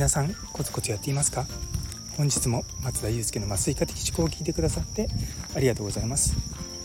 [0.00, 1.44] 皆さんコツコツやっていますか？
[2.16, 5.08] 本日も松田祐介の麻酔科的思考を聞いてくださって
[5.54, 6.34] ありがとうございます。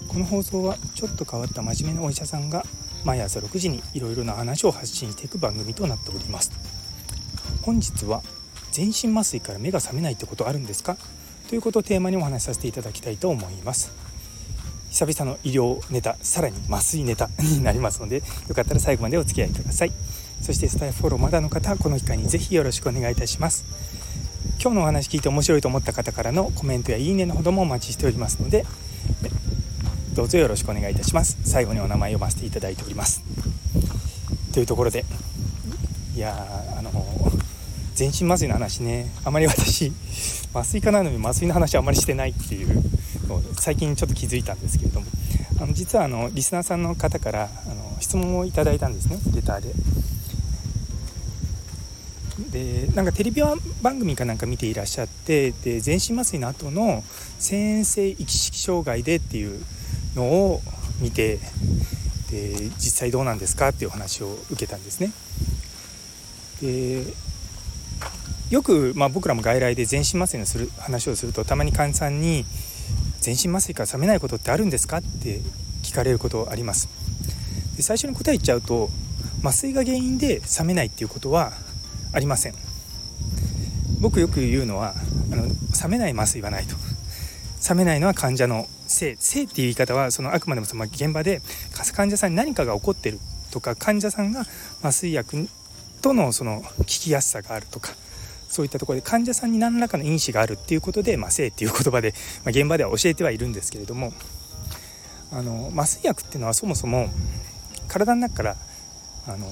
[0.10, 2.66] この放送はちょっと変わった真面目なお医者さんが
[3.06, 6.52] 毎朝6時にいろいろな話を発信していく番組となっております。
[7.62, 8.22] 本日は
[8.74, 10.98] 全身麻酔から目が覚めないってことあるんですか？
[11.48, 13.94] ということをテーマにお話しさせていただきたいと思います。
[14.90, 19.94] 久々の医療ネタさらに麻酔ネタになりますのでよかったら最後までお付き合いください。
[20.42, 23.66] そしてスタイフフォローまだの方はこの機会にぜひよろしくお願いいたします。
[24.62, 28.66] 今日のお話聞いて面白いと思った方からのコメントやいいねのほどもお待ちしておりますので
[30.14, 31.38] どうぞよろしくお願いいたします。
[31.44, 33.22] 最後にお名前読ませていただいております。
[34.54, 35.04] というところで
[36.16, 36.48] いや
[36.78, 36.92] あの
[37.96, 39.12] 全身麻酔の話ね。
[39.24, 39.92] あまり私
[40.54, 42.84] 麻酔科なのに麻酔の話あまりしてないっていう
[43.60, 45.08] 最近ちょっと気づいたんですけれども。
[45.58, 49.74] あの実はあのリスナーさんの方からあの質問をいただいたんですねレターで。
[52.52, 53.42] でなんかテレビ
[53.82, 57.04] 番組かなんか見ていらっしゃってで全身麻酔の後の
[57.40, 59.64] 先生意識障害でっていう
[60.16, 60.62] のを
[61.00, 61.40] 見て
[62.32, 65.12] で実際どうなんですかっていう話を受けたんですね。
[66.62, 67.04] で
[68.50, 72.46] よく、まあ、僕らも外来で全身麻酔のする話をするとたまに患者さんに
[73.22, 75.42] 「全身麻酔から覚めないことってあるんですか?」って
[75.84, 76.90] 聞かれることあります。
[77.78, 78.90] で最初に答えちゃうと
[79.44, 81.54] 麻酔が原因で覚めないっていうことは
[82.16, 82.54] ありません。
[84.00, 84.94] 僕よく言うのは
[85.32, 86.76] あの冷めない麻酔はないと。
[87.68, 91.42] 冷めないのは患者の性性っていう言い方はそのあくまでもその現場で
[91.94, 93.20] 患者さんに何かが起こってる
[93.52, 94.42] とか患者さんが
[94.82, 95.50] 麻酔薬
[96.02, 97.94] とのその効きやすさがあるとか
[98.48, 102.14] そういったところで患者さんに何らかの因子があるっていうことで、まあ、性っていう言葉で、
[102.46, 104.14] まあ、現場では教えてはいるんですけれども
[105.32, 107.10] あの麻酔薬っていうのはそもそも
[107.88, 108.56] 体の中から
[109.28, 109.48] あの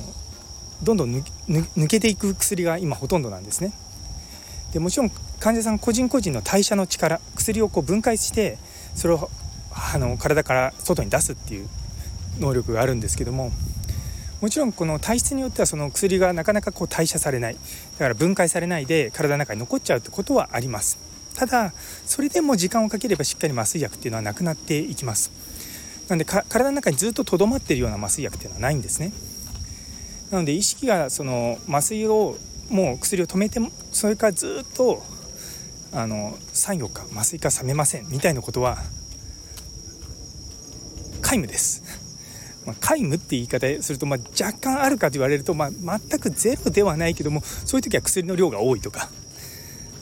[0.84, 3.74] どんどん抜けていく薬が今ほとんどなんですね。
[4.74, 8.58] でもちろん患者さん個人個人の代謝の力薬をこう分解して
[8.96, 9.30] それを
[9.72, 11.68] あの体から外に出すっていう
[12.40, 13.52] 能力があるんですけども
[14.42, 17.54] もちろんこの体質によってはその薬がなかなかこう代謝されない。
[17.54, 17.60] だ
[18.00, 20.98] から分解されないで体の中に残っちゃうってことはあります。
[21.36, 21.74] ただ
[22.06, 25.32] それでも時間をかければしっかり麻酔薬っていうのはなくなっていきます。
[26.10, 29.14] なので体の中にずっととどまっているような麻酔薬っていうのはないんですね。
[30.34, 32.38] なので意識がその麻酔を
[32.72, 35.04] もう薬を止めてもそれからずっと
[35.92, 38.80] あの34日麻酔から冷めませんみたいなことは
[41.22, 41.84] 皆無です。
[42.66, 49.10] まあ、皆無って言い方すると、まあ、若干あるかと言われると、まあ、全くゼロではないけどもそういう時は薬の量が多いとか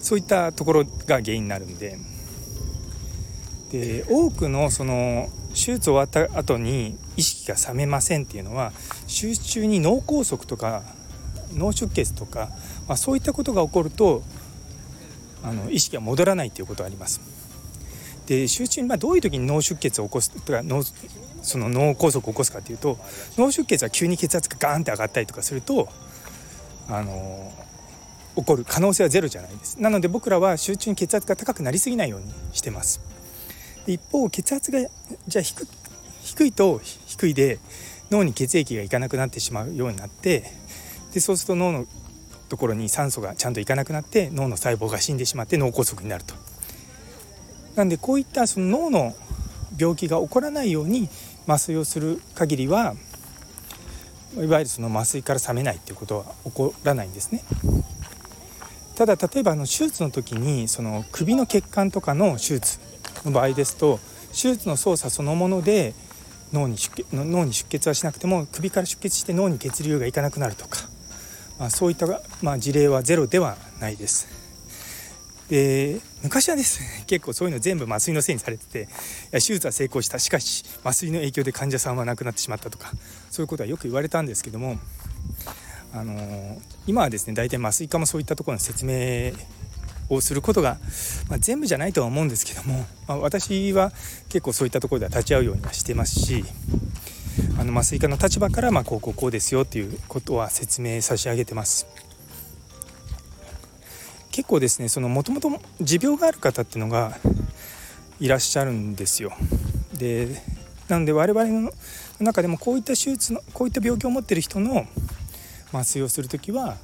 [0.01, 1.97] そういったところが原因になるんで
[3.71, 8.71] で多くのその手術終わった後に意識が覚めませんっていうのは
[9.03, 10.81] 手術中に脳梗塞とか
[11.53, 12.49] 脳出血とか、
[12.87, 14.23] まあ、そういったことが起こると
[15.43, 17.21] あの意識が戻らないっていうことがあります。
[18.25, 20.83] で手術中にまあどういう時に脳出血を起こすとか脳
[21.41, 22.97] その脳梗塞を起こすかっていうと
[23.37, 25.89] 脳出血は急に血圧がガーンって上がったりとかすると
[26.87, 27.51] あの
[28.35, 33.01] 起こる可能性はゼロじゃないですなので僕らは手術中に血圧が高くなりすぎないようにしてます
[33.87, 34.79] 一方血圧が
[35.27, 35.65] じゃあ低
[36.41, 37.59] 低いと低いで
[38.09, 40.51] 脳に血液がいかなくなってしまうようになって
[41.13, 41.85] でそうすると脳の
[42.49, 46.33] ところに酸素がちゃんといかなくなって脳の細胞が死んでしまって脳梗塞になると。
[47.75, 49.15] なんでこういったその脳の
[49.77, 51.09] 病気が起こらないように
[51.47, 52.95] 麻酔をする限りは
[54.35, 57.43] いわゆるその麻酔から覚めないっていうことは起こらないんですね。
[58.95, 62.79] ただ例えばあの手術の時にその首の血管とかの手術
[63.23, 63.99] の場合ですと
[64.31, 65.93] 手術の操作そのもので
[66.51, 70.79] 脳に出血脳に出血はしなくても首から出血して脳に血流がいかなくなるとか、
[71.59, 72.07] まあ、そういった、
[72.41, 74.41] まあ、事例はゼロではないです。
[75.49, 78.87] で昔はですね結構そういうの全部麻酔のせいにされてて
[79.33, 82.91] 手術は成功したしかし麻酔の影響で患者さんは亡くなってしまったとか
[83.29, 84.79] そういうことはよく言われたんですけども、
[85.93, 89.33] あの、今はですね大体麻酔科もそういったところの説明
[90.15, 90.77] をすることが、
[91.29, 93.91] まあ、全部じゃないとは思うんですけども、まあ、私は
[94.29, 96.43] 結構そういったところでは立ち会うようにはしてますし
[97.59, 101.87] あの麻酔科の立場からまあこうこうこうですよっていうことは説明差し上げてます。
[104.31, 105.49] 結構ですねそのもともと
[105.81, 107.17] 持病がある方っていうのが
[108.19, 109.33] いらっしゃるんですよ。
[109.93, 110.41] で
[110.87, 111.71] なので我々の
[112.19, 114.85] 中でもこういった手術のこういった病気を持ってる人の
[115.73, 116.77] 麻酔をする時は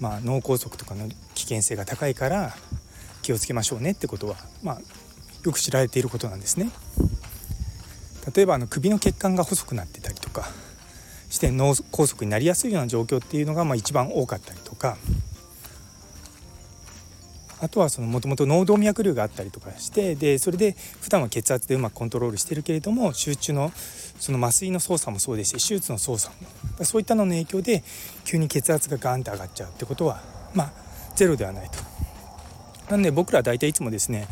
[0.00, 1.08] まあ、脳梗塞とかの
[1.46, 2.54] 険性が高いから
[3.22, 4.80] 気をつけましょうねってことは、まあ、
[5.44, 6.70] よく知られていることなんですね。
[8.34, 10.48] 例えばあの首の血管が細くなってたりとか
[11.28, 14.96] して脳梗塞になりやすいような状況っていうのがまあ一番多かったりとか
[17.60, 23.72] あとはもともと脳動脈瘤があったりとかしてでそれで普段は血圧でうまくコントロールしてるけれども集中の
[24.18, 26.34] その麻酔の操作もそうですし手術の操作
[26.78, 27.82] もそういったのの影響で
[28.24, 30.20] 急に血圧がガンって上がっちゃうってことは
[30.54, 30.85] まあ
[31.16, 31.78] ゼロではないと。
[32.90, 34.28] なんで僕ら大体いつもですね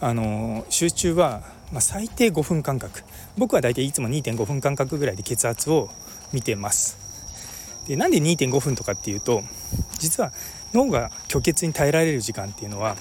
[0.00, 1.42] あの集中は、
[1.72, 3.02] ま最低5分間隔。
[3.36, 5.90] 僕は大体いつも2.5分間隔ぐらいで血圧を
[6.32, 6.96] 見てます。
[7.88, 9.42] でなんで2.5分とかっていうと
[9.98, 10.32] 実は
[10.74, 12.96] 脳が虚血に耐えられる時間っていうのは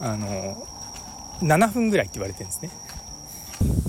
[0.00, 0.66] あの
[1.40, 2.70] 7分ぐらいって言われてるんですね。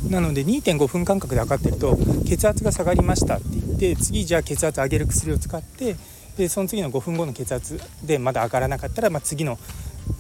[0.10, 1.98] なので2.5分間隔で測ってると
[2.28, 5.96] 血圧が下がりましたって言って次じゃあ血圧上げる薬を使って
[6.40, 9.60] でその次の5分後の血圧でまだ上がらなかったら、まあ、次の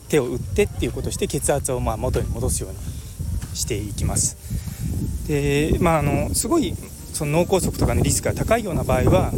[0.10, 2.78] 手を打ってっていうことをして血圧をまあ元に戻すように
[3.56, 4.36] していきます。
[5.30, 6.76] でまああのすごい
[7.14, 9.32] その脳梗塞とかのリスクが高いような場合は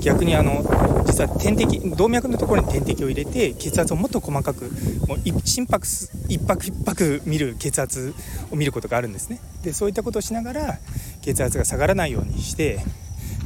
[0.00, 0.64] 逆にあの
[1.04, 4.70] 実は点滴動脈のところに点滴を入れて血圧をもっと細かく
[5.06, 5.86] もう心拍
[6.28, 8.14] 一拍一拍見る血圧
[8.50, 10.78] を見ることがあるんですねでそういったことをしながら
[11.20, 12.80] 血圧が下がらないようにして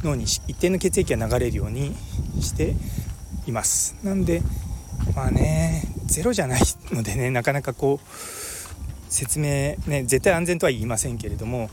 [0.03, 1.95] 脳に一定の血液が流れるように
[2.39, 2.75] して
[3.47, 3.95] います。
[4.03, 4.41] なんで
[5.15, 6.61] まあねゼロじゃない
[6.91, 8.07] のでねなかなかこう
[9.13, 11.69] 説明ね絶対安全とは言いませんけれども、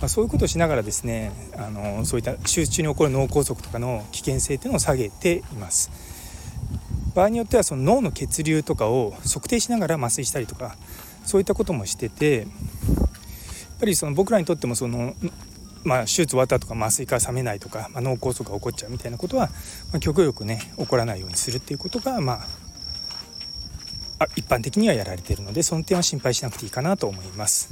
[0.00, 5.90] まあ、そういうことをしながらですねあのそういった手術中に起こる脳梗塞とかの危険性というのを下げています。
[7.14, 10.76] 場合によってはその脳の血流とかを測定しながら麻酔したりとか
[11.24, 12.46] そういったこともしててやっ
[13.80, 15.14] ぱりその僕らにとってもその
[15.84, 19.48] まあ、手術終わったとか麻酔から冷めないとか、まあ、脳梗塞が起こっちゃうみたいなことは、
[19.92, 22.44] まあ、極力ね起こらないようにするっていうことが、ま
[24.18, 27.70] あ、一般的にはやられているのでその点は心配しなくていいかなと思います。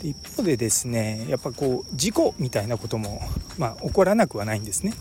[0.00, 3.20] で一方でですねやっぱこう事故みたいなことも、
[3.58, 4.94] まあ、起こらなくはないんですね。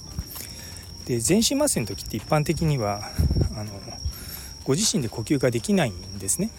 [1.06, 3.10] で全身麻酔の時って一般的には
[3.56, 3.72] あの
[4.64, 6.52] ご自身で呼吸ができないんですね。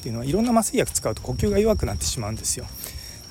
[0.00, 2.66] っていうのはいろんな麻酔薬使うと呼吸が弱くなってしまうんですよ。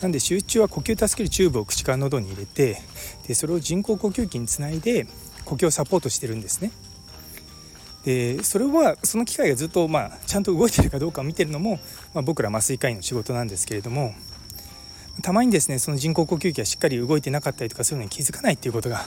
[0.01, 2.81] なんで集中は呼吸助けるチューブを口から喉に入れて
[3.27, 5.07] でそれを人工呼吸器につないで
[5.45, 6.71] 呼吸をサポートしてるんですね。
[8.05, 11.79] でそれはその機械がずっと、まあ、ちゃんと動いてるかどうかを見てるのも、
[12.13, 14.13] まあ、僕ら麻酔科医の仕事なんですけれども
[15.21, 19.01] たまにですねその人工呼吸器がしっかり動いてなかったりとかするのに気づかないっていうことが、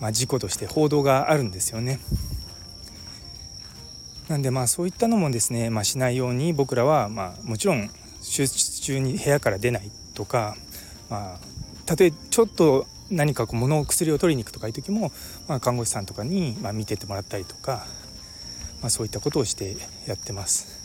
[0.00, 2.00] まあ、事故として報道があるんですよね。
[4.28, 7.88] なんでまあそういったのもですね、まあ、しないように僕らはまあもちろん
[8.24, 10.56] 手術中に部屋から出ないとか、
[11.08, 11.38] まあ、
[11.84, 15.12] たとえちょっと何かこう物を薬を取りに行くとかいう時も、
[15.46, 17.86] まあ、看護師さんとかに、まあ、見ててもらったりとか、
[18.80, 19.76] まあ、そういったことをして
[20.06, 20.84] やってます。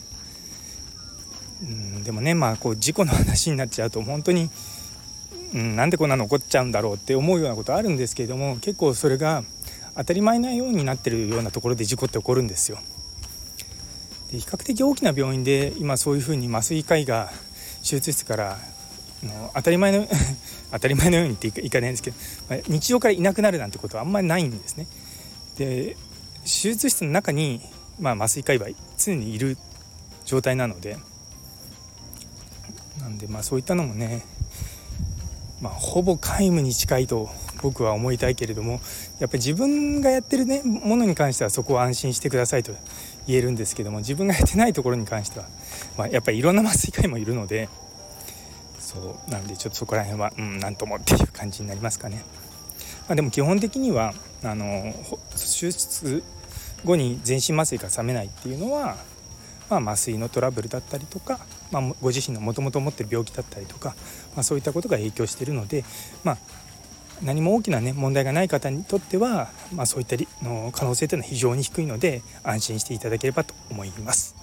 [1.62, 4.50] うんでもねまあこう事故の話になっちゃうと本当に、
[5.54, 9.44] うん、なんでこんなの起こっちゃうんだろうって思うようなことあるんですけれども結構それが
[9.96, 12.78] 当たり前なようになってるようなところで事故って起こるんですよ。
[14.32, 17.30] で比較的大きな病院で今そういうふうに麻酔科医が
[17.82, 18.58] 手術室から
[19.26, 20.06] の当たり前の
[20.72, 22.16] 当たり前のようにっていかないんですけど、
[22.48, 24.86] まあ、日常からいなくなるなんてことはあんまりないんですね。
[25.58, 25.96] で
[26.44, 27.60] 手術室の中に、
[28.00, 29.56] まあ、麻酔科医は常にいる
[30.24, 30.96] 状態なので
[33.00, 34.22] なんでまあそういったのもね、
[35.60, 37.28] まあ、ほぼ皆無に近いと
[37.60, 38.80] 僕は思いたいけれども
[39.20, 42.72] やっぱり自分がやってるねものに関してはそこを安心してくださいと
[43.26, 45.46] 言えるんですけども自分がやってないところに関しては、
[45.96, 47.68] まあ、やっぱりいろんな麻酔科医もいるので
[48.92, 52.22] そうなんでちょっとそこら辺はうん何ともっていう感じになりますかね。
[53.08, 54.12] まあ、でも基本的には
[54.44, 54.94] あの
[55.32, 56.22] 手術
[56.84, 58.96] 後に全身麻酔が冷めないっていうのは、
[59.70, 63.94] まあ、麻酔のトラブルだったりとか、まあ、ご自身のもともと持ってる病気だったりとか、
[64.34, 65.84] まあ、そういったことが影響しているので、
[66.22, 66.38] まあ、
[67.22, 74.34] 何も大きな、ね、問題がない方にとっては、まあ、そういったの可能性というのは非常に低いので安心していただければと思います。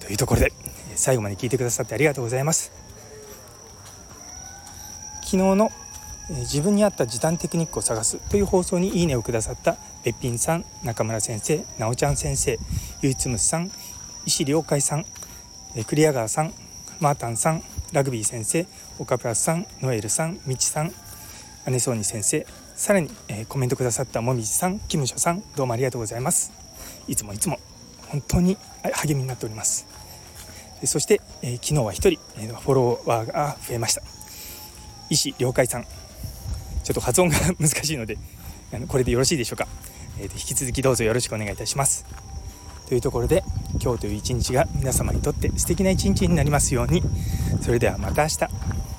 [0.00, 0.52] というところで
[0.96, 2.89] 最後まで聞いてくださってありがとうございます。
[5.30, 5.70] 昨日の
[6.28, 12.58] 自分に合った時短テクニックを探すという放送にいいねをくださったべっぴんさん中村先生なおちゃん先生
[13.00, 13.70] ゆいつむさん
[14.26, 15.06] 石良海さん
[15.86, 16.52] クリアガーさん
[16.98, 18.66] マータンさんラグビー先生
[18.98, 20.90] 岡プラスさんノエルさんみちさん
[21.68, 22.44] 姉ソーニ先生
[22.74, 26.50] さらに、え、コメントくださったもみじさんキムショさんどうもありがとうございます。
[27.06, 27.60] いつもいつも
[28.08, 29.86] 本当に励みになっております。
[30.84, 32.08] そして、え、昨日は1人、
[32.38, 34.19] え、フォロワーが増えました。
[35.10, 35.84] 医師了解さん。
[36.82, 38.16] ちょっと発音が難しいので
[38.88, 39.68] これでよろしいでしょうか、
[40.18, 42.04] えー、引き続きどうぞよろしくお願いいたします。
[42.88, 43.44] というところで
[43.80, 47.02] 今日という一日が皆様にとって素敵な一日になりますように。
[47.62, 48.89] それではまた明日。